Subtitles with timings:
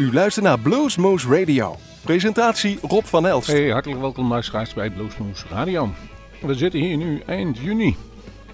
[0.00, 1.76] U luistert naar Bluesmoose Radio.
[2.02, 3.46] Presentatie Rob van Elst.
[3.46, 5.90] Hey, hartelijk welkom luisteraars bij Bluesmoose Radio.
[6.40, 7.96] We zitten hier nu eind juni.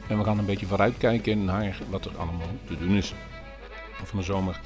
[0.09, 3.15] En we gaan een beetje vooruitkijken naar wat er allemaal te doen is
[4.05, 4.61] van de zomer.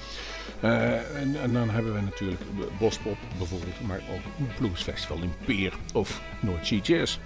[0.65, 2.41] Uh, en, dan hebben we natuurlijk
[2.79, 6.21] Bospop bijvoorbeeld, maar ook Blues Festival in Peer of
[6.63, 7.19] Sea Jazz.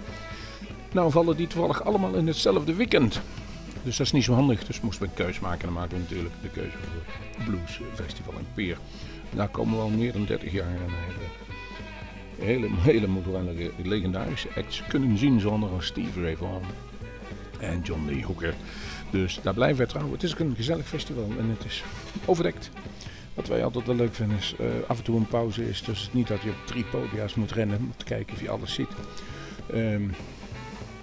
[0.91, 3.21] Nou vallen die toevallig allemaal in hetzelfde weekend.
[3.83, 4.65] Dus dat is niet zo handig.
[4.65, 5.59] Dus moesten we een keuze maken.
[5.59, 8.77] En dan maken we natuurlijk de keuze voor het Blues Festival in Peer.
[9.33, 10.93] Daar komen we al meer dan 30 jaar en
[12.45, 15.39] hele, hele moderne, legendarische acts kunnen zien.
[15.39, 16.61] Zonder een Steve Ray Vaughan
[17.59, 18.53] en John Lee Hooker.
[19.09, 20.13] Dus daar blijven we trouwen.
[20.13, 21.83] Het is een gezellig festival en het is
[22.25, 22.69] overdekt.
[23.33, 25.83] Wat wij altijd wel leuk vinden is uh, af en toe een pauze is.
[25.83, 28.73] Dus niet dat je op drie podia's moet rennen om te kijken of je alles
[28.73, 28.89] ziet.
[29.73, 30.11] Um,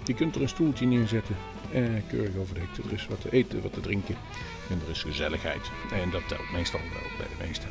[0.05, 1.35] je kunt er een stoeltje neerzetten.
[1.71, 2.77] Eh, keurig overdekt.
[2.77, 4.15] Er is wat te eten, wat te drinken.
[4.69, 5.71] En er is gezelligheid.
[5.91, 7.69] En dat telt meestal wel bij de meesten.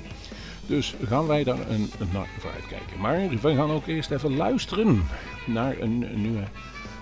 [0.73, 3.01] Dus gaan wij daar een, een naar vooruit kijken.
[3.01, 5.03] Maar we gaan ook eerst even luisteren
[5.47, 6.43] naar een, nieuwe,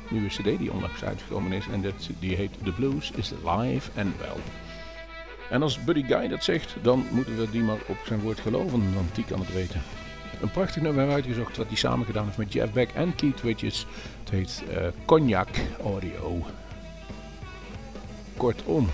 [0.08, 1.66] nieuwe cd die onlangs uitgekomen is.
[1.72, 4.42] En dat, die heet The Blues is Live and Well.
[5.50, 8.94] En als Buddy Guy dat zegt, dan moeten we die maar op zijn woord geloven,
[8.94, 9.82] want die kan het weten.
[10.40, 13.14] Een prachtig nummer hebben we uitgezocht wat hij samen gedaan heeft met Jeff Beck en
[13.14, 13.86] Keith Richards.
[14.20, 15.48] Het heet uh, Cognac
[15.84, 16.46] Audio.
[18.36, 18.88] Kortom,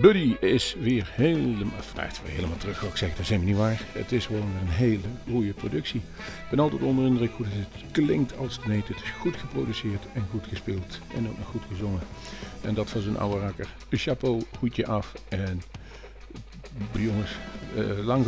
[0.00, 3.82] Buddy is weer helemaal, enfin, weer helemaal terug, ik zeggen, dat is helemaal niet waar.
[3.92, 6.00] Het is gewoon een hele goede productie.
[6.18, 8.88] Ik ben altijd onder indruk hoe het klinkt als het.
[8.88, 12.00] Het is goed geproduceerd en goed gespeeld en ook nog goed gezongen.
[12.60, 13.68] En dat van zijn oude rakker.
[13.88, 15.62] Een chapeau, goedje af en
[16.98, 17.30] jongens,
[17.76, 18.24] uh, lang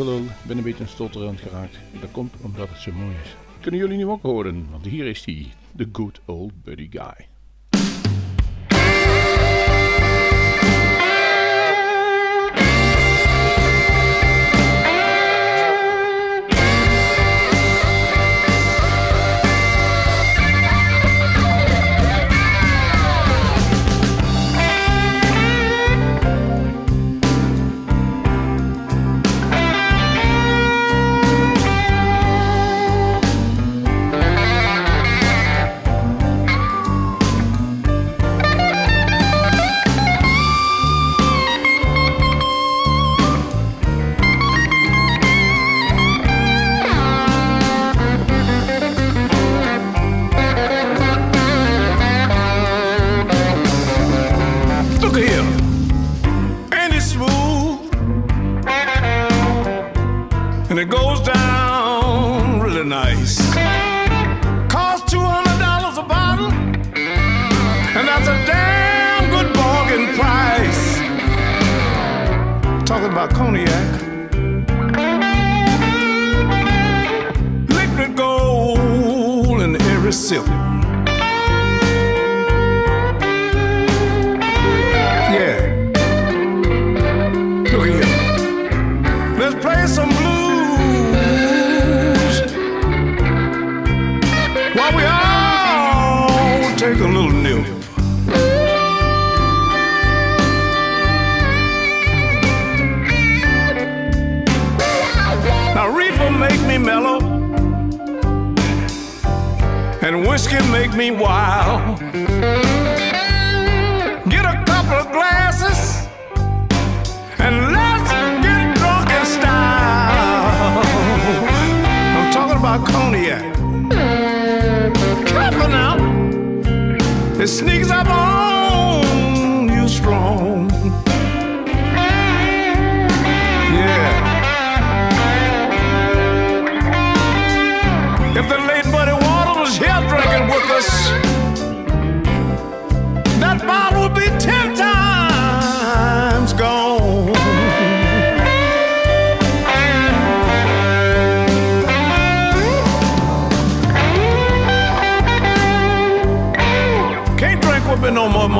[0.46, 1.78] ben een beetje een stotterend geraakt.
[2.00, 3.36] Dat komt omdat het zo mooi is.
[3.60, 7.31] Kunnen jullie nu ook horen, want hier is hij, the good old Buddy Guy.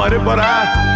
[0.03, 0.92] हमारे पर आ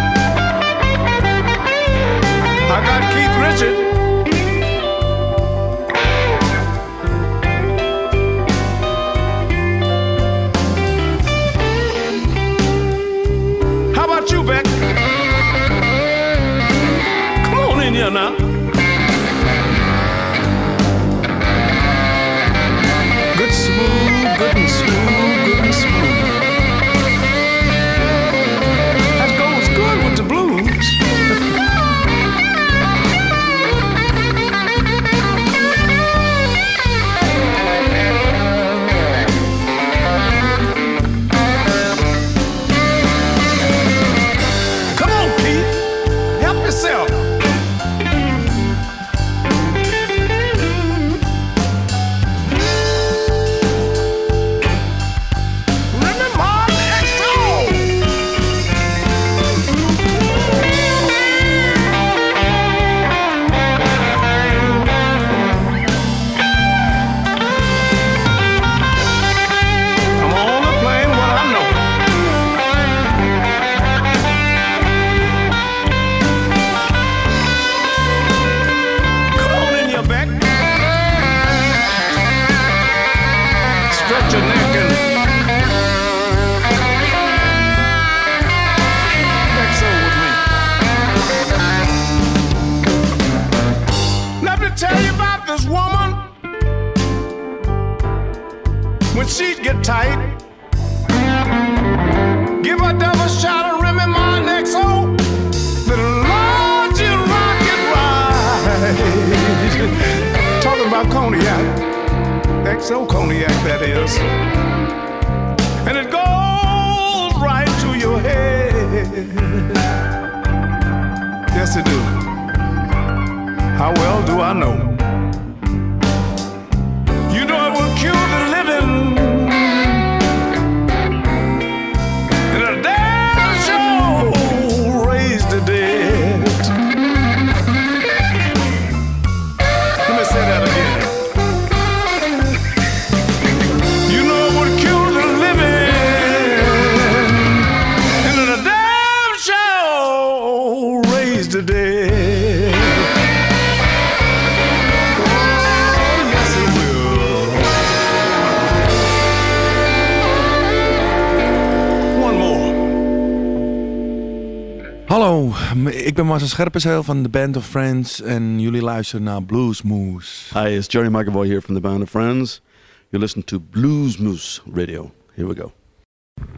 [166.27, 170.59] Marcel Scherpenzeel van de Band of Friends en jullie luisteren naar Blues Moose.
[170.59, 172.61] Hi, it's Johnny McAvoy here from the Band of Friends.
[173.09, 175.11] You listen to Blues Moose Radio.
[175.33, 175.71] Here we go.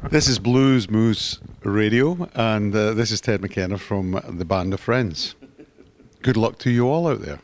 [0.10, 4.80] This is Blues Moose Radio, and uh, this is Ted McKenna from the Band of
[4.80, 5.36] Friends.
[6.21, 7.39] Good luck to you all out there.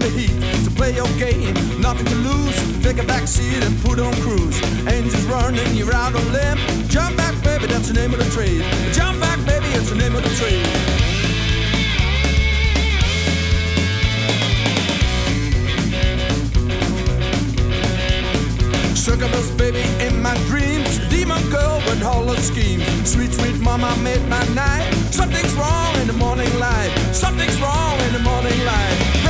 [0.00, 0.34] The heat.
[0.64, 2.56] To play your game, nothing to lose.
[2.82, 4.60] Take a back seat and put on cruise.
[4.88, 6.58] Engines running, you're out on limb.
[6.88, 8.64] Jump back, baby, that's the name of the trade.
[8.92, 10.66] Jump back, baby, it's the name of the trade.
[18.96, 24.46] Succubus baby in my dreams Demon girl with her schemes Sweet, sweet mama made my
[24.54, 29.29] night Something's wrong in the morning light Something's wrong in the morning light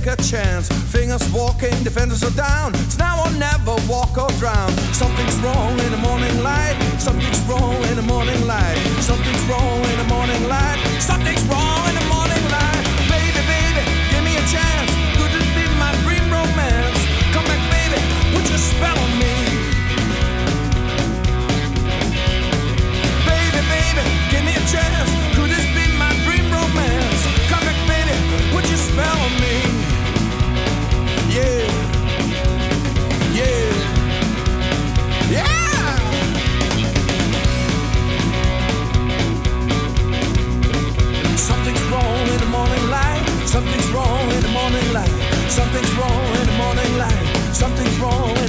[0.00, 0.68] take a chance.
[0.92, 2.74] Fingers walking, defenders are down.
[2.74, 4.70] It's now or never, walk or drown.
[4.92, 6.76] Something's wrong in the morning light.
[6.98, 8.76] Something's wrong in the morning light.
[9.00, 10.78] Something's wrong in the morning light.
[11.00, 12.82] Something's wrong in the morning light.
[13.08, 14.90] Baby, baby, give me a chance.
[15.18, 17.00] Could it be my dream romance?
[17.34, 18.00] Come back, baby,
[18.32, 19.34] put your spell on me.
[23.28, 25.19] Baby, baby, give me a chance.
[45.50, 47.26] Something's wrong in the morning light.
[47.52, 48.39] Something's wrong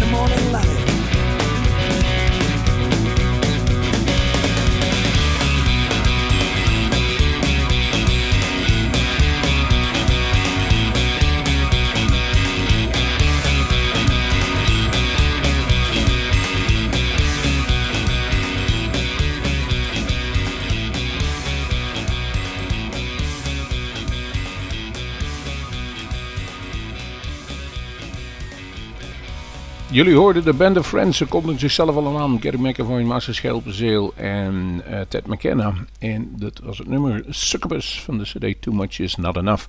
[29.92, 31.18] Jullie hoorden de Band of Friends.
[31.18, 32.42] Ze konden zichzelf al aan.
[32.42, 35.74] Gary McAvoy, Marcel Schelpenzeel en eh, Ted McKenna.
[36.00, 39.68] En dat was het nummer Succubus van de CD Too Much Is Not Enough.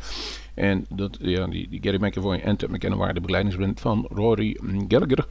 [0.55, 5.27] En dat, ja, die, Gary McAvoy en Ted McKenna waren de begeleidingsband van Rory Gallagher.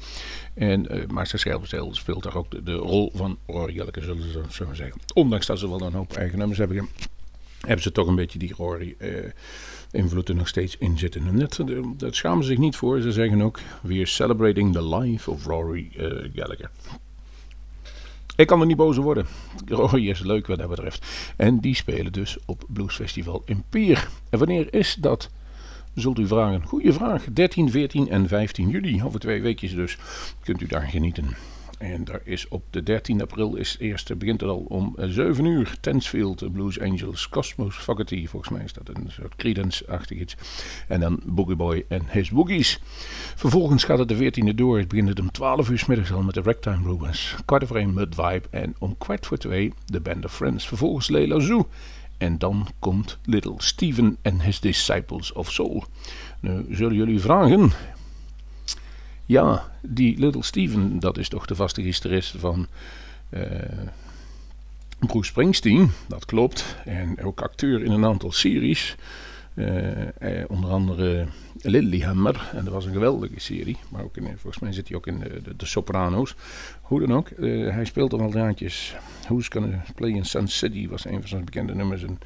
[0.54, 4.66] En eh Marcel Schelpenzeel speelt daar ook de, rol van Rory Gallagher, zullen ze zo
[4.74, 5.02] zeggen.
[5.14, 6.90] Ondanks dat ze wel een hoop eigen nummers hebben,
[7.60, 8.96] hebben ze toch een beetje die Rory...
[8.98, 9.10] eh,
[9.92, 11.28] invloed er nog steeds in zitten.
[11.28, 11.50] En
[11.98, 13.02] dat, schamen ze zich niet voor.
[13.02, 16.06] Ze zeggen ook, we're celebrating the life of Rory eh,
[16.36, 16.70] Gallagher.
[18.36, 19.26] Ik kan er niet boos worden.
[19.68, 21.34] Roy is leuk wat dat betreft.
[21.38, 24.08] En die spelen dus op Blues Festival in Pier.
[24.30, 25.30] En wanneer is dat?
[25.94, 26.64] Zult u vragen.
[26.64, 27.26] Goeie vraag.
[27.34, 29.04] 13, 14 en 15 juli.
[29.04, 29.98] Over twee weekjes dus.
[30.44, 31.26] Kunt u daar genieten.
[31.82, 35.76] En daar is op de 13 april is eerst, begint het al om 7 uur.
[35.80, 38.28] Tensfield, Blues Angels, Cosmos Fogarty.
[38.28, 40.36] Volgens mij is dat een soort Creedence-achtig iets.
[40.88, 42.80] En dan Boogie Boy en His Boogies.
[43.36, 44.78] Vervolgens gaat het de 14e door.
[44.78, 47.36] Het begint het om 12 uur s middags al met de Ragtime Rubens.
[47.46, 48.48] Kwart over 1 Mud Vibe.
[48.50, 50.68] En om kwart voor 2 de Band of Friends.
[50.68, 51.68] Vervolgens Leila Zoo.
[52.18, 55.84] En dan komt Little Steven en His Disciples of Soul.
[56.40, 57.72] Nu zullen jullie vragen,
[59.32, 62.68] ja, die Little Steven, dat is toch de vaste gitarist van
[63.30, 63.42] uh,
[65.00, 65.92] Bruce Springsteen.
[66.08, 66.76] Dat klopt.
[66.86, 68.96] En ook acteur in een aantal series.
[69.54, 71.26] Uh, eh, onder andere
[71.62, 72.50] Lilyhammer.
[72.54, 73.78] En dat was een geweldige serie.
[73.90, 76.36] Maar ook volgens mij zit hij ook in de, de, Soprano's.
[76.82, 77.30] Hoe dan ook.
[77.72, 78.96] Hij speelt al wel draadjes.
[79.24, 82.04] Who's Gonna Play in Sun City was een van zijn bekende nummers.
[82.04, 82.20] En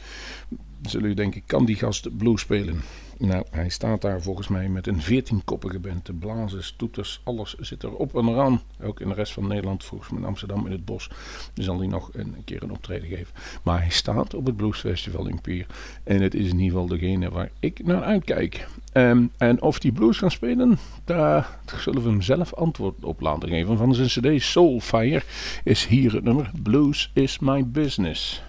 [0.81, 2.81] zullen u denken, kan die gast blues spelen?
[3.17, 6.05] Nou, hij staat daar volgens mij met een veertienkoppige band.
[6.05, 8.61] De blazers, toeters, alles zit er op en eraan.
[8.83, 11.09] Ook in de rest van Nederland, volgens mij in Amsterdam in het bos.
[11.53, 13.33] zal hij nog een, keer een optreden geven.
[13.63, 15.65] Maar hij staat op het Blues Festival in Pier.
[16.03, 18.67] En het is in ieder geval degene waar ik naar uitkijk.
[18.93, 23.49] Um, en of die blues kan spelen, daar zullen we hem zelf antwoord op laten
[23.49, 23.77] geven.
[23.77, 25.23] Van zijn cd Soulfire
[25.63, 28.43] is hier het nummer Blues is My Business.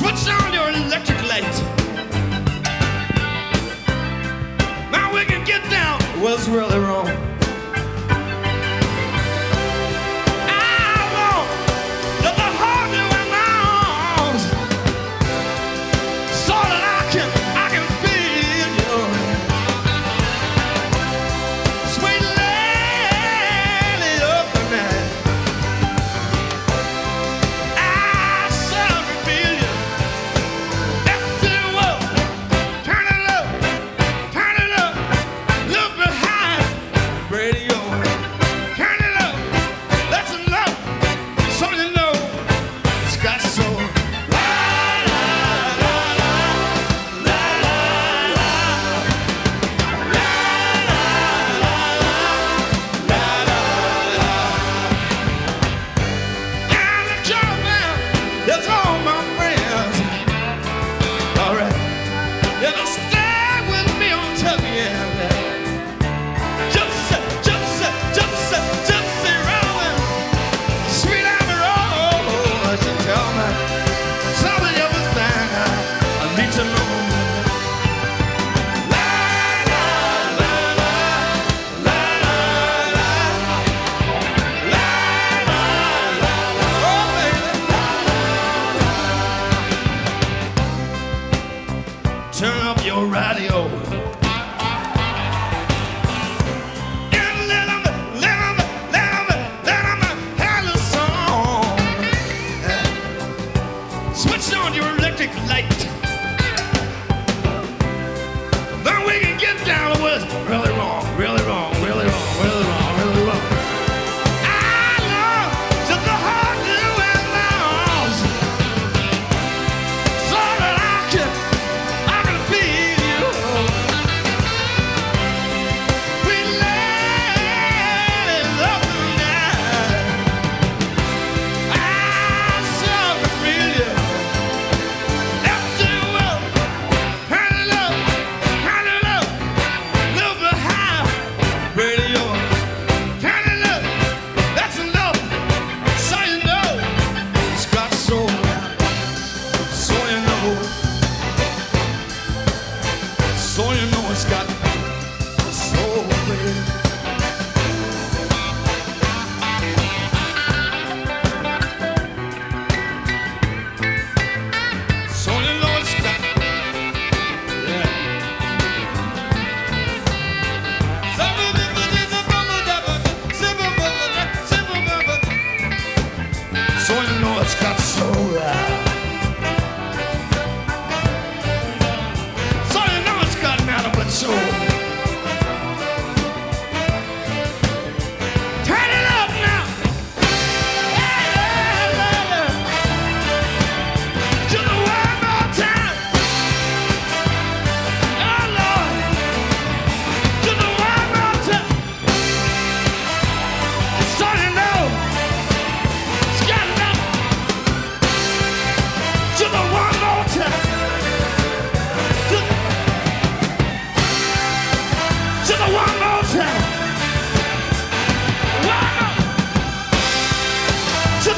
[0.00, 0.39] Switch on!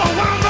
[0.05, 0.17] Oh.
[0.17, 0.42] world.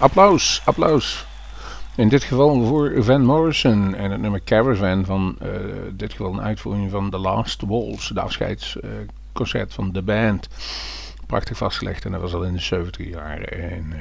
[0.00, 1.26] Applaus, applaus.
[1.96, 5.48] In dit geval voor Van Morrison en het nummer Caravan van uh,
[5.92, 10.48] dit geval een uitvoering van The Last Waltz, de afscheidsconcert van de band.
[11.26, 13.70] Prachtig vastgelegd en dat was al in de 70 jaren.
[13.70, 13.92] En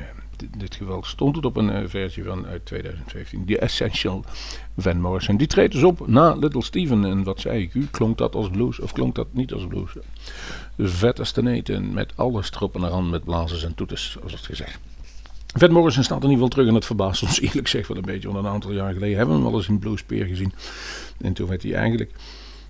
[0.41, 4.23] in dit geval stond het op een versie van uit 2015, The Essential
[4.77, 5.37] Van Morrison.
[5.37, 7.05] Die treedt dus op na Little Steven.
[7.05, 7.87] En wat zei ik u?
[7.91, 9.91] Klonk dat als blues of klonk dat niet als blues?
[10.77, 14.45] Vet als te eten met alles erop en eraan met blazers en toeters, zoals het
[14.45, 14.79] gezegd.
[15.57, 18.03] Vet Morrison staat in ieder geval terug en het verbaast ons eerlijk gezegd wel een
[18.03, 18.31] beetje.
[18.31, 20.53] Want een aantal jaar geleden hebben we hem wel eens in Bluespeer gezien.
[21.17, 22.11] En toen werd hij eigenlijk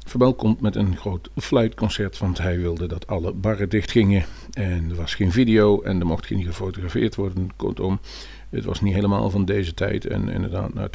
[0.06, 2.18] verwelkomd met een groot fluitconcert.
[2.18, 4.26] Want hij wilde dat alle barren dicht gingen.
[4.54, 7.50] En er was geen video en er mocht geen gefotografeerd worden.
[7.56, 8.00] Kortom,
[8.50, 10.06] Het was niet helemaal van deze tijd.
[10.06, 10.90] En inderdaad, na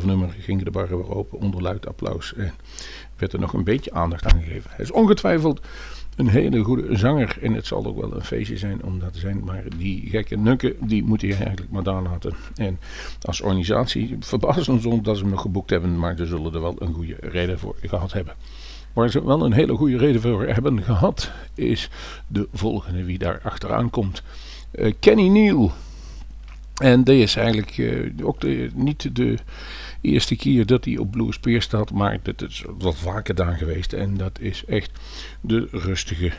[0.00, 2.34] 2,5 nummer gingen de barren weer open onder luid applaus.
[2.34, 2.54] En
[3.16, 4.70] werd er nog een beetje aandacht aan gegeven.
[4.70, 5.60] Hij is ongetwijfeld
[6.20, 7.38] een hele goede zanger.
[7.42, 9.44] En het zal ook wel een feestje zijn om dat te zijn.
[9.44, 12.34] Maar die gekke nukken, die moet je eigenlijk maar daar laten.
[12.54, 12.78] En
[13.20, 15.98] als organisatie verbazen ons om dat ze hem nog geboekt hebben.
[15.98, 18.34] Maar ze zullen er wel een goede reden voor gehad hebben.
[18.92, 21.90] Waar ze wel een hele goede reden voor hebben gehad, is
[22.26, 24.22] de volgende wie daar achteraan komt.
[24.72, 25.72] Uh, Kenny Neal.
[26.76, 28.42] En die is eigenlijk uh, ook
[28.74, 29.38] niet de
[30.00, 33.92] eerste keer dat hij op Blues Peer staat, maar dat is wat vaker daar geweest.
[33.92, 34.90] En dat is echt
[35.40, 36.32] de rustige,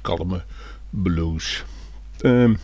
[0.00, 0.44] kalme
[0.90, 1.64] blues.
[2.24, 2.58] Um,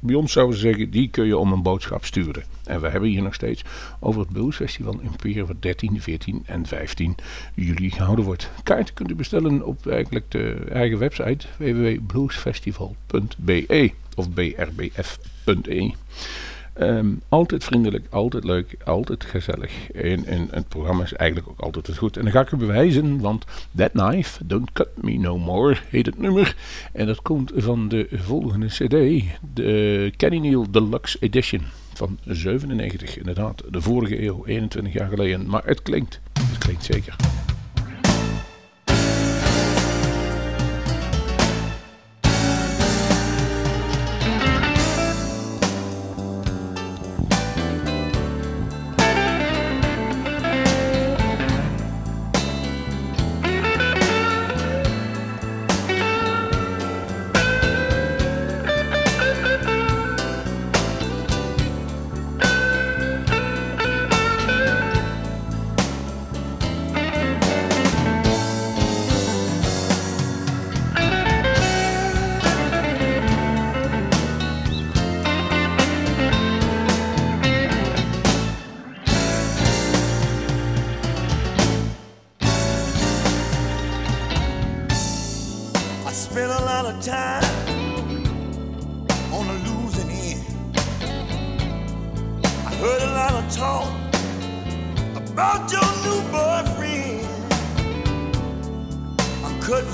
[0.00, 2.44] bij ons zouden ze zeggen, die kun je om een boodschap sturen.
[2.64, 3.64] En we hebben hier nog steeds
[4.00, 7.14] over het Bluesfestival in Peer, wat 13, 14 en 15
[7.54, 8.50] juli gehouden wordt.
[8.62, 15.90] Kaarten kunt u bestellen op eigenlijk de eigen website www.bluesfestival.be of brbf.e.
[16.80, 19.90] Um, altijd vriendelijk, altijd leuk, altijd gezellig.
[19.90, 22.16] En, en, het programma is eigenlijk ook altijd goed.
[22.16, 23.44] En dan ga ik u bewijzen, want
[23.76, 26.56] That Knife, Don't Cut Me No More, heet het nummer.
[26.92, 31.62] En dat komt van de volgende cd, de Kenny Neal Deluxe Edition
[31.94, 33.18] van 97.
[33.18, 35.46] Inderdaad, de vorige eeuw, 21 jaar geleden.
[35.46, 37.16] Maar het klinkt, het klinkt zeker.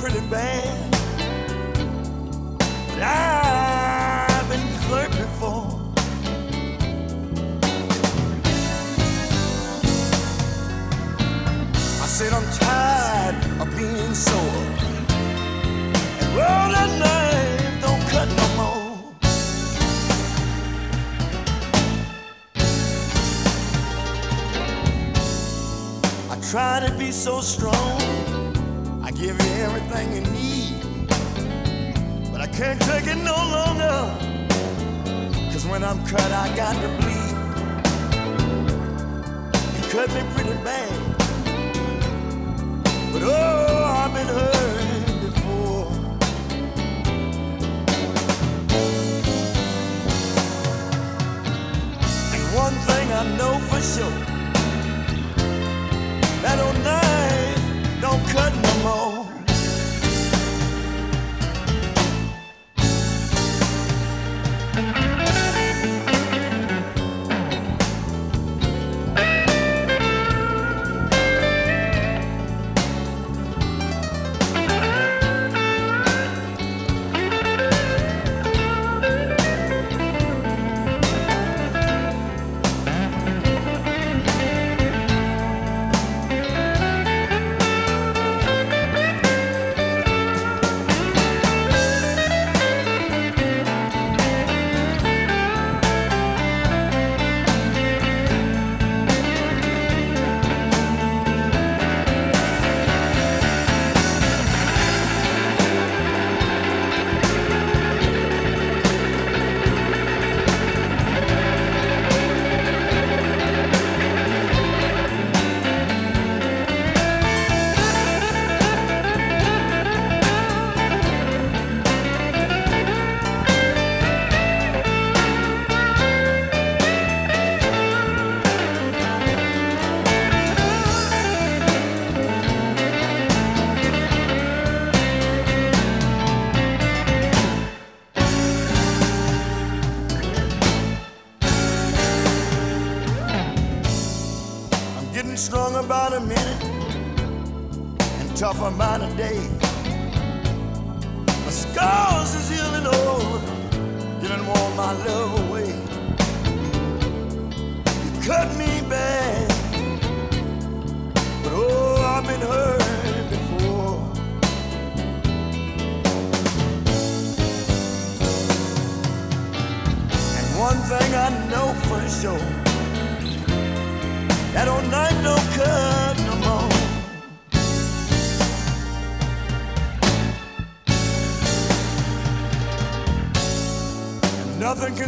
[0.04, 0.90] pretty bad.
[2.88, 5.80] But I've been hurt before.
[12.02, 14.66] I said I'm tired of being sore.
[16.20, 18.92] And well, that knife don't cut no more.
[26.30, 28.33] I try to be so strong.
[29.24, 30.74] Give you everything you need.
[32.30, 33.98] But I can't take it no longer.
[35.50, 37.36] Cause when I'm cut, I got to bleed.
[39.76, 40.92] You cut me pretty bad.
[43.14, 45.88] But oh, I've been hurt before.
[52.34, 54.18] And one thing I know for sure.
[56.42, 57.43] That old knife
[58.04, 59.23] don't cut no more.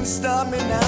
[0.07, 0.86] Stop me now.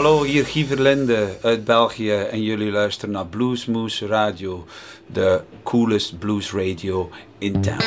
[0.00, 4.66] Hallo, hier Guy Verlinde uit België en jullie luisteren naar Bluesmoose Radio,
[5.06, 7.78] de coolest blues radio in town.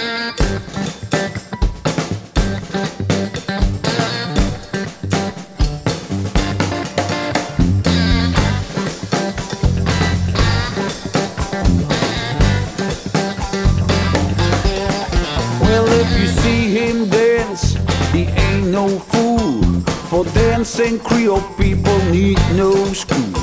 [15.61, 17.77] Well, if you see him dance,
[18.11, 19.23] he ain't no fool.
[20.13, 23.33] For dancing Creole people need no school.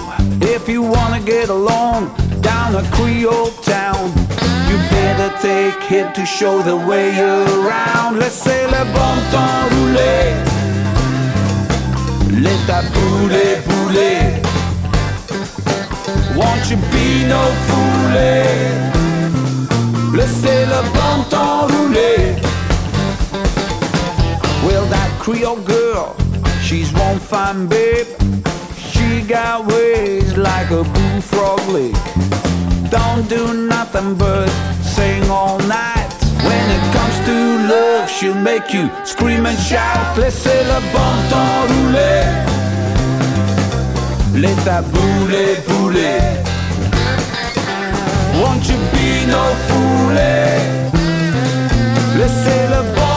[0.41, 4.13] If you wanna get along down a Creole town,
[4.69, 8.21] you better take him to show the way around.
[8.21, 10.23] Let's say le bon temps rouler.
[12.47, 14.21] Let that booty booty.
[16.39, 18.47] Won't you be no foolie?
[20.17, 22.37] Laissez le bon temps rouler.
[24.65, 26.15] Well, that Creole girl,
[26.71, 28.07] she's one fine babe.
[28.91, 31.97] She got ways like a bullfrog lick.
[32.97, 33.43] Don't do
[33.75, 34.49] nothing but
[34.95, 36.11] sing all night.
[36.49, 37.37] When it comes to
[37.75, 40.17] love, she'll make you scream and shout.
[40.17, 42.23] Laissez le bon temps rouler.
[44.45, 46.19] Let that booty booty.
[48.41, 49.91] Won't you be no fool
[52.19, 53.10] Laissez le bon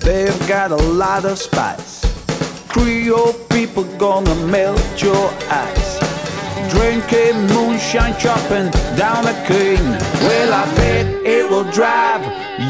[0.00, 2.00] they've got a lot of spice.
[2.68, 5.92] Creole people gonna melt your eyes.
[6.70, 9.92] drinking moonshine, chopping down a cane.
[10.26, 12.22] Well, I bet it will drive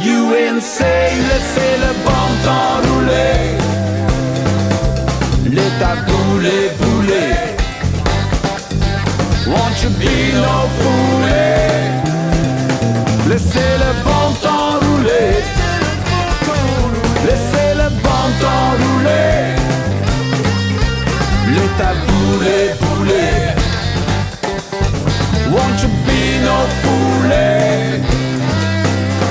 [0.05, 1.21] you insane.
[1.31, 3.39] Laissez le bon temps rouler.
[5.55, 7.35] L'état bouler, bouler.
[9.51, 11.13] Won't you be no fool?
[13.29, 15.52] Laissez le bon temps rouler.
[18.43, 19.55] Laissez le bon temps rouler.
[21.55, 23.35] L'état bouler, bouler.
[25.53, 27.31] Won't you be no fool?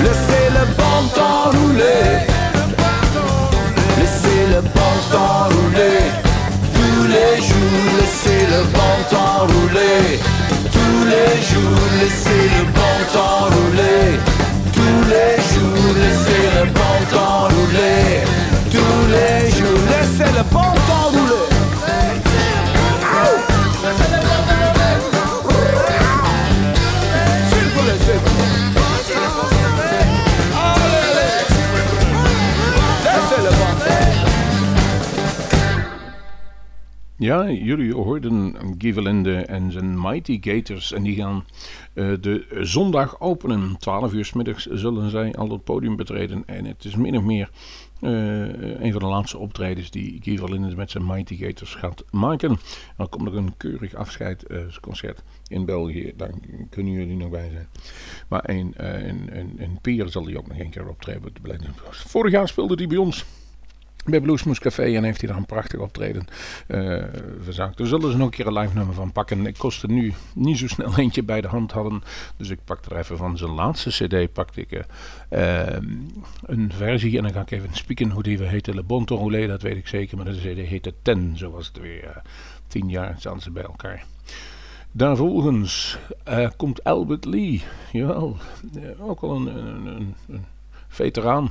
[0.04, 2.04] Laissez le bon temps rouler.
[3.98, 6.00] Laissez le bon temps rouler.
[6.74, 10.18] Tous les jours, laissez le bon temps rouler.
[10.72, 14.04] Tous les jours, laissez le bon temps rouler.
[14.72, 18.51] Tous les jours, laissez le bon temps rouler.
[18.72, 21.52] Tous les jours, laissez le bon temps rouler.
[37.22, 40.92] Ja, jullie hoorden Givelinde en zijn Mighty Gators.
[40.92, 41.44] En die gaan
[41.94, 43.76] eh, de zondag openen.
[43.78, 46.42] 12 uur s middags zullen zij al het podium betreden.
[46.46, 47.50] En het is min of meer
[48.02, 52.58] eh, een van de laatste optredens die Givelinde met zijn Mighty Gators gaat maken.
[52.96, 56.12] Dan komt er een keurig afscheidsconcert in België.
[56.16, 56.30] Daar
[56.70, 57.66] kunnen jullie nog bij zijn.
[58.28, 61.32] Maar in, in, in, in Pier zal hij ook nog een keer optreden.
[61.90, 63.24] Vorig jaar speelde hij bij ons
[64.04, 66.24] bij Bluesmoes Café en heeft hij daar een prachtig optreden
[66.68, 67.04] uh,
[67.42, 67.76] verzaakt.
[67.76, 69.46] Daar zullen ze nog een keer een live nummer van pakken.
[69.46, 72.02] Ik kost er nu niet zo snel eentje bij de hand hadden.
[72.36, 75.66] Dus ik pak er even van zijn laatste cd pakte ik uh,
[76.42, 77.16] een versie.
[77.16, 78.74] En dan ga ik even spieken hoe die heette.
[78.74, 80.16] Le Bon Roulé, dat weet ik zeker.
[80.16, 81.32] Maar de cd heette Ten.
[81.36, 82.04] Zo was het weer.
[82.04, 82.16] Uh,
[82.66, 84.04] tien jaar staan ze bij elkaar.
[84.92, 85.98] Daarvolgens
[86.56, 87.62] komt Albert Lee.
[87.92, 88.36] Jawel,
[88.98, 90.44] ook al een, een, een, een
[90.88, 91.50] veteraan.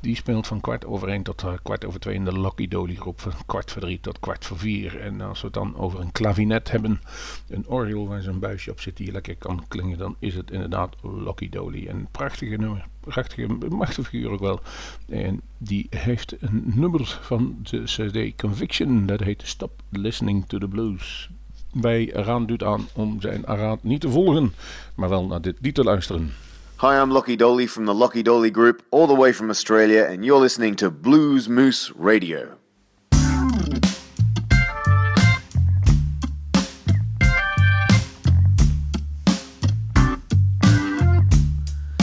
[0.00, 2.94] Die speelt van kwart over één tot uh, kwart over twee in de Lucky Dolly
[2.94, 3.20] groep.
[3.20, 5.00] Van kwart voor drie tot kwart voor vier.
[5.00, 7.00] En als we het dan over een klavinet hebben.
[7.48, 9.98] Een orgel waar zo'n buisje op zit die lekker kan klinken.
[9.98, 11.88] Dan is het inderdaad Lucky Dolly.
[11.88, 12.86] Een prachtige nummer.
[13.00, 14.60] Prachtige, machtige figuur ook wel.
[15.08, 19.06] En die heeft een nummer van de CD Conviction.
[19.06, 21.30] Dat heet Stop Listening to the Blues.
[21.72, 24.52] Wij eraan doet aan om zijn raad niet te volgen.
[24.94, 26.32] Maar wel naar dit lied te luisteren.
[26.80, 30.24] Hi, I'm Lockie Dolly from the Lockie Dolly Group, all the way from Australia, and
[30.24, 32.56] you're listening to Blues Moose Radio.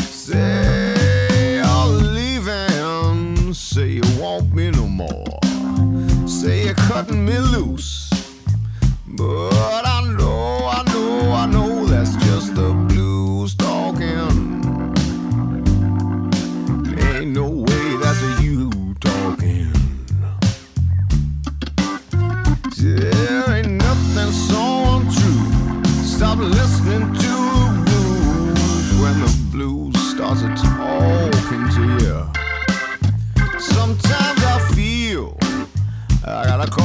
[0.09, 5.39] Say you're leaving, say you won't no more.
[6.27, 8.09] Say you're cutting me loose.
[9.07, 9.84] But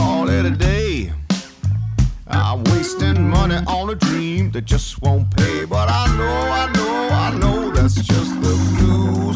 [0.01, 1.13] I gotta call it a day.
[2.29, 5.65] I'm wasting money on a dream that just won't pay.
[5.67, 9.30] But I know, I know, I know that's just the blues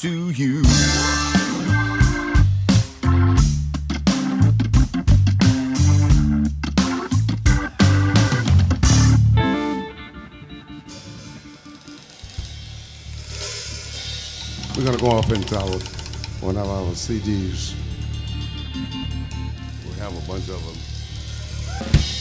[0.00, 0.62] to you.
[14.74, 15.68] We're gonna go off into our
[16.40, 17.74] one of our CDs.
[19.86, 22.19] We have a bunch of them.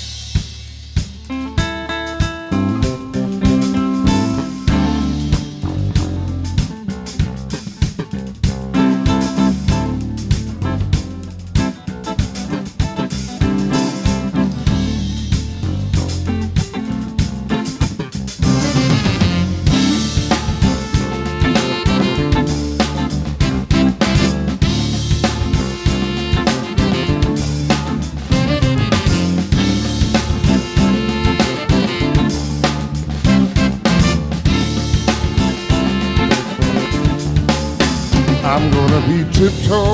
[39.50, 39.89] tiptoe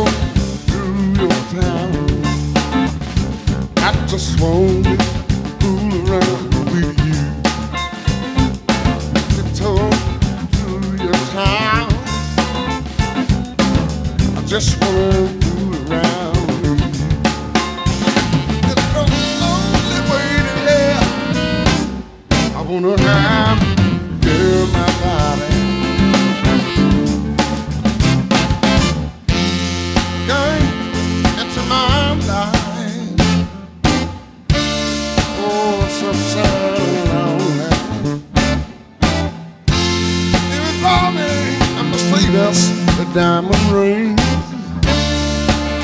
[43.16, 44.20] diamond rings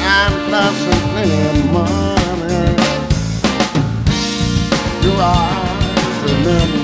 [0.04, 2.76] and flash and plenty of money.
[5.02, 5.24] Do I
[6.26, 6.81] remember?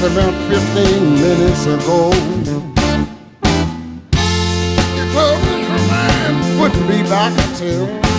[0.00, 2.10] just about 15 minutes ago.
[4.96, 8.09] You told me your man wouldn't be back until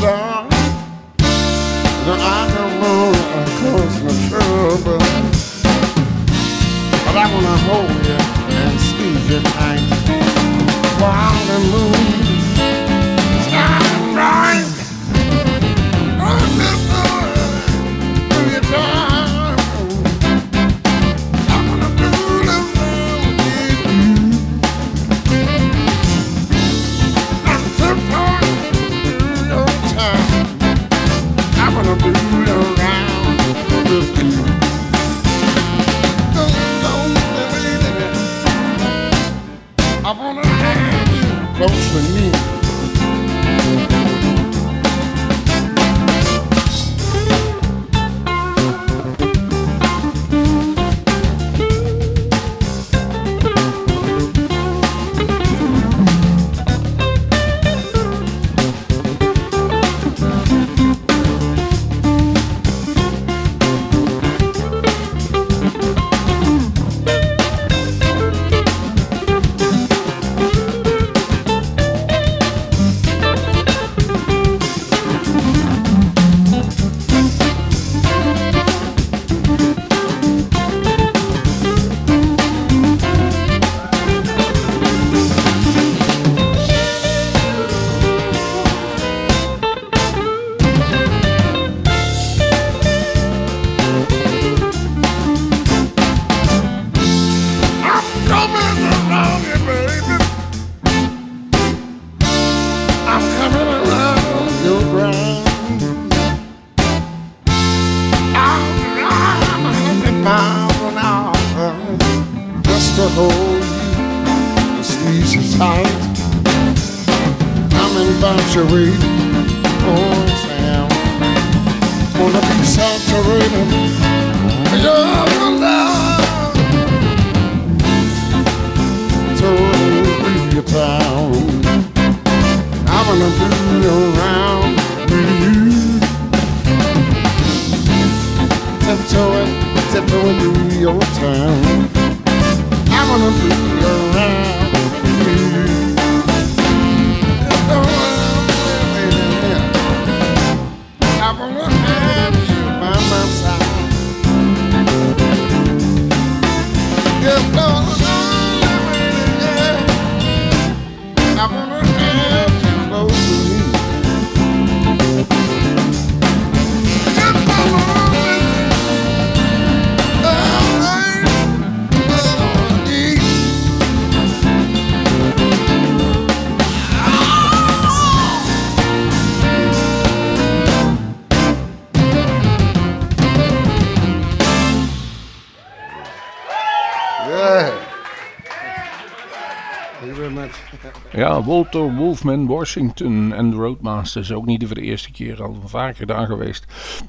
[191.70, 194.32] Wolfman Washington en de Roadmasters.
[194.32, 196.66] Ook niet voor de eerste keer, al vaker daar geweest.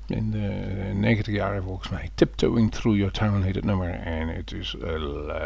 [0.06, 0.38] In de
[0.94, 2.10] 90 jaren volgens mij.
[2.14, 3.90] Tiptoeing Through Your Town heet het nummer.
[3.90, 4.92] En het is eh,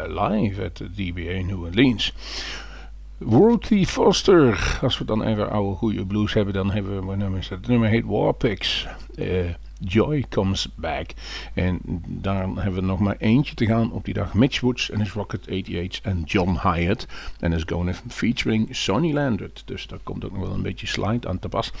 [0.07, 2.13] live at de DBA New Orleans.
[3.19, 4.77] Ruthie Foster.
[4.81, 7.49] Als we dan even oude goede blues hebben, dan hebben we nummers.
[7.49, 8.87] Het nummer heet Warpix.
[9.79, 11.09] Joy Comes Back.
[11.53, 14.33] En daar hebben we nog maar eentje te gaan op die dag.
[14.33, 17.07] Mitch Woods en his Rocket 88 en John Hyatt.
[17.39, 19.63] En is going featuring Sonny Landert.
[19.65, 21.71] Dus daar komt ook nog wel een beetje slide aan te pas.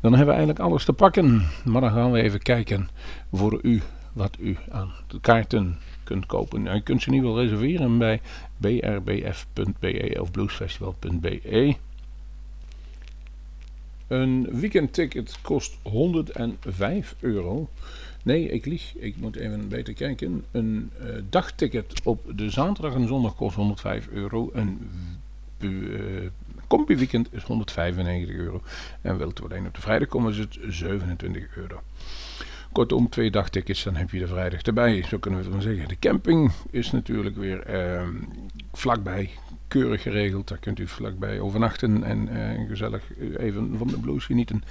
[0.00, 1.46] Dan hebben we eigenlijk alles te pakken.
[1.64, 2.88] Maar dan gaan we even kijken
[3.32, 3.82] voor u
[4.12, 6.62] wat u aan de kaarten kunt kopen.
[6.62, 8.20] Nou, je kunt ze nu wel reserveren bij
[8.56, 11.76] brbf.be of bluesfestival.be.
[14.10, 17.68] Een weekendticket kost 105 euro.
[18.22, 18.94] Nee, ik lieg.
[18.96, 20.44] Ik moet even beter kijken.
[20.50, 24.50] Een eh, dagticket op de zaterdag en zondag kost 105 euro.
[24.52, 24.90] Een
[25.58, 26.28] uh,
[26.66, 28.62] combi weekend is 195 euro.
[29.00, 31.80] En wilt u alleen op de vrijdag komen is het 27 euro.
[32.72, 35.02] Kortom, twee dagtickets, dan heb je de vrijdag erbij.
[35.02, 35.88] Zo kunnen we het dan zeggen.
[35.88, 38.08] De camping is natuurlijk weer eh,
[38.72, 39.30] vlakbij
[39.70, 40.48] keurig geregeld.
[40.48, 43.02] Daar kunt u vlakbij overnachten en uh, gezellig
[43.36, 44.62] even van de blues genieten.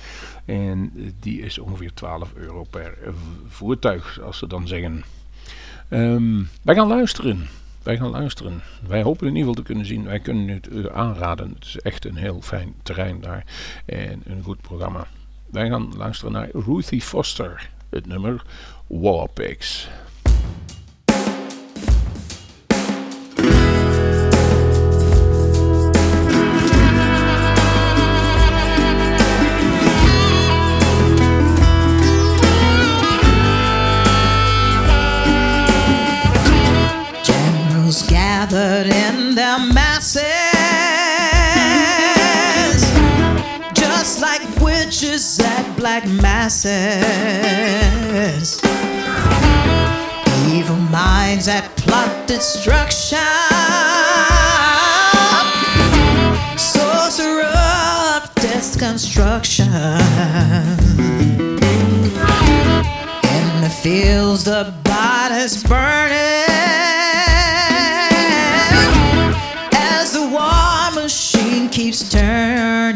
[0.46, 2.98] En die is ongeveer 12 euro per
[3.48, 5.04] voertuig, als ze dan zeggen.
[5.90, 7.48] Um, wij gaan luisteren.
[7.84, 8.62] Wij gaan luisteren.
[8.88, 10.04] Wij hopen in ieder geval te kunnen zien.
[10.04, 11.50] Wij kunnen het uh, aanraden.
[11.54, 13.46] Het is echt een heel fijn terrein daar.
[13.86, 15.08] En een goed programma.
[15.52, 17.70] Wij gaan luisteren naar Ruthie Foster.
[17.90, 18.46] Het nummer
[18.88, 19.90] Warpigs.
[39.40, 40.22] Their masses,
[43.74, 46.70] just like witches at black masses.
[50.52, 53.20] Evil minds that plot destruction,
[56.58, 57.46] sorcerer
[58.18, 58.36] of
[58.78, 59.72] construction.
[63.38, 63.62] In
[64.44, 66.89] the bodies burning.
[71.80, 72.96] Keeps turning.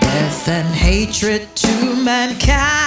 [0.00, 2.79] Death and hatred to mankind.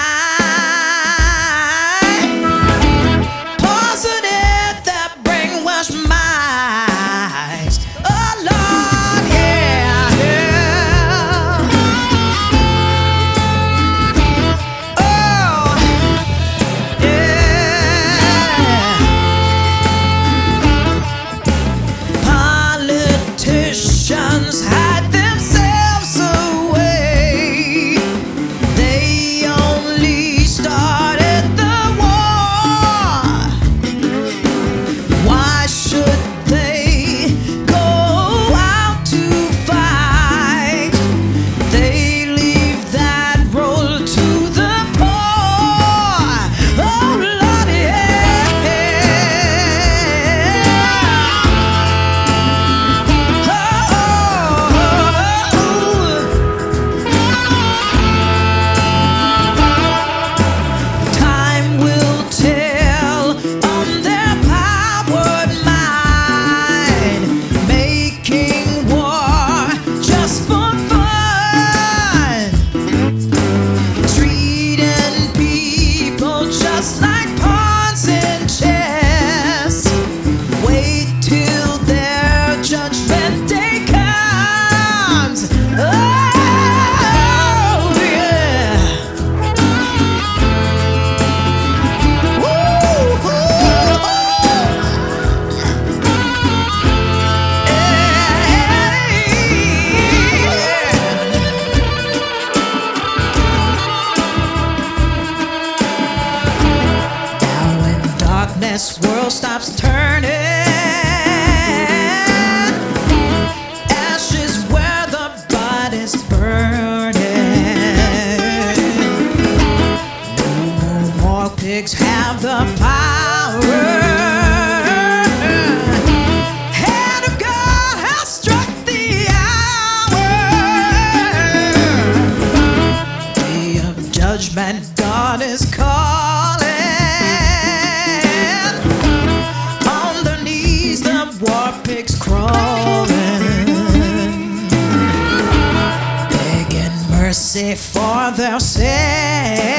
[148.35, 149.72] thou.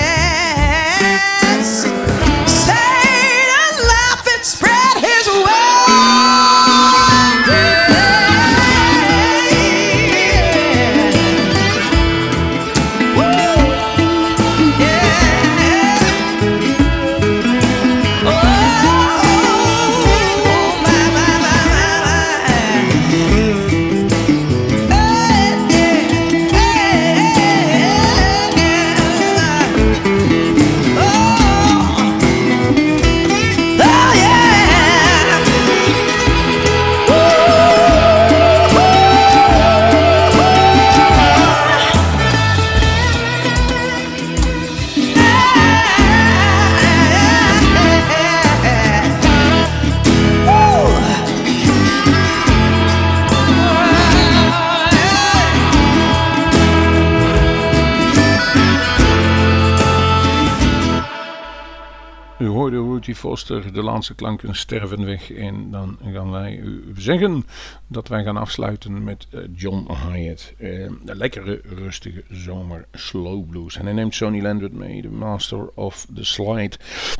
[63.34, 65.32] Foster, de laatste klanken sterven weg.
[65.32, 67.44] En dan gaan wij u zeggen
[67.86, 70.52] dat wij gaan afsluiten met eh, John Hyatt.
[70.58, 73.76] Eh, een lekkere, rustige zomer slow blues.
[73.76, 76.76] En hij neemt Sonny Landers mee, de master of the slide.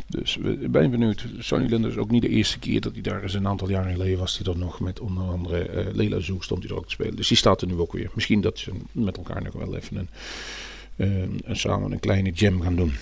[0.08, 1.24] Dus we ben benieuwd.
[1.38, 3.34] Sonny Landers is ook niet de eerste keer dat hij daar is.
[3.34, 6.62] Een aantal jaren geleden was hij dat nog met onder andere eh Lela Zoek stond
[6.62, 7.16] hij er ook te spelen.
[7.16, 8.10] Dus die staat er nu ook weer.
[8.14, 10.08] Misschien dat ze met elkaar nog wel even
[10.96, 12.92] een- samen een kleine jam gaan doen.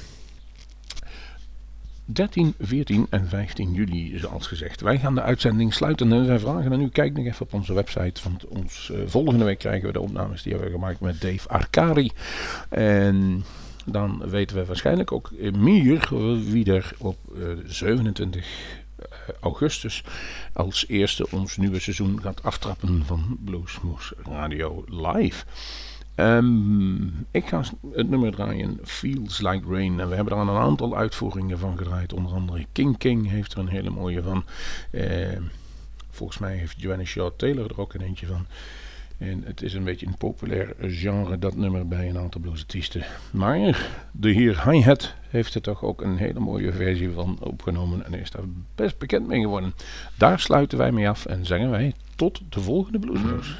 [2.04, 4.80] 13, 14 en 15 juli, zoals gezegd.
[4.80, 7.74] Wij gaan de uitzending sluiten en wij vragen aan u, kijk nog even op onze
[7.74, 8.20] website.
[8.24, 11.48] Want ons, eh, volgende week krijgen we de opnames die hebben we gemaakt met Dave
[11.48, 12.10] Arcari.
[12.68, 13.44] En
[13.84, 16.08] dan weten we waarschijnlijk ook meer
[16.50, 18.80] wie er op eh, 27
[19.40, 20.04] augustus
[20.52, 25.44] als eerste ons nieuwe seizoen gaat aftrappen van Bluesmoes Radio Live.
[26.14, 30.00] Ehm, ik ga het nummer draaien, Feels Like Rain.
[30.00, 32.12] En we hebben er een aantal uitvoeringen van gedraaid.
[32.12, 34.44] Onder andere King King heeft er een hele mooie van.
[34.90, 35.42] Ehm,
[36.10, 38.46] volgens mij heeft Joanna Shaw Taylor er ook een eentje van.
[39.18, 43.04] En het is een beetje een populair genre, dat nummer bij een aantal bluesartiesten.
[43.30, 48.04] Maar de heer Hi-Hat heeft er toch ook een hele mooie versie van opgenomen.
[48.04, 48.44] En is daar
[48.74, 49.74] best bekend mee geworden.
[50.18, 53.56] Daar sluiten wij mee af en zeggen wij tot de volgende Bluesmoes.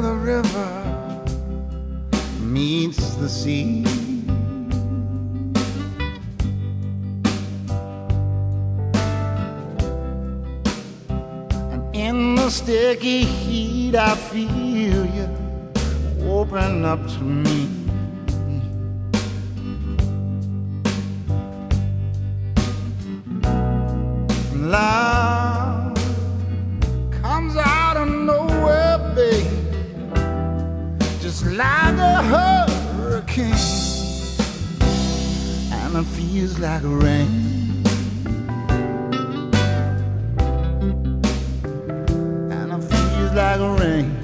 [0.00, 0.70] The river
[2.40, 3.84] meets the sea.
[11.70, 15.28] And in the sticky heat, I feel you
[16.26, 17.68] open up to me.
[24.54, 25.69] Love
[31.40, 33.54] just like a hurricane,
[35.72, 37.82] and it feels like a rain.
[42.50, 44.16] And it feels like a rain.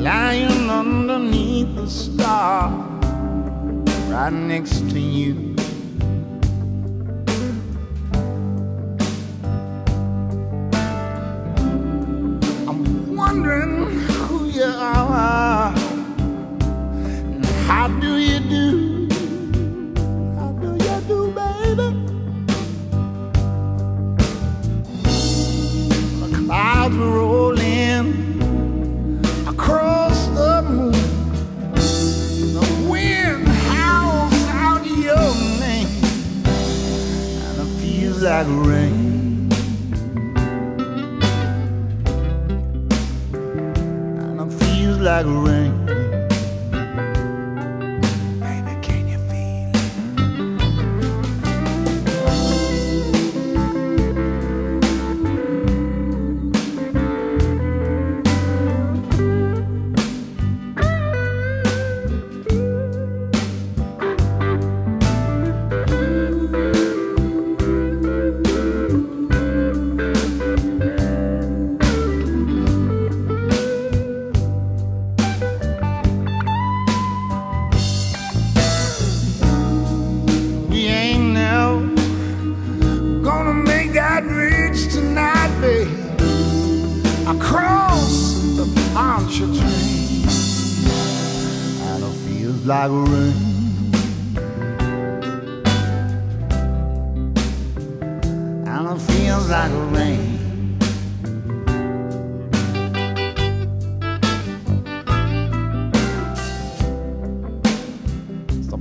[0.00, 2.70] Lying underneath the star
[4.10, 5.49] right next to you.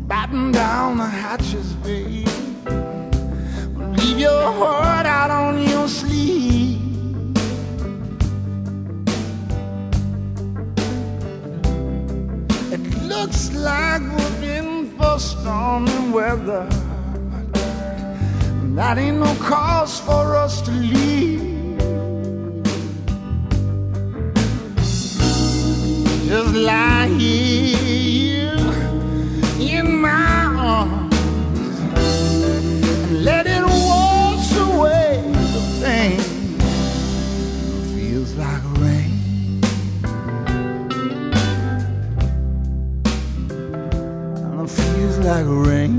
[0.10, 2.28] Batten down the hatches, babe.
[3.96, 6.82] Leave your heart out on your sleeve.
[12.74, 16.68] It looks like we're in for stormy weather.
[18.78, 21.78] That ain't no cause for us to leave.
[26.28, 28.39] Just lie here
[45.24, 45.99] like rain.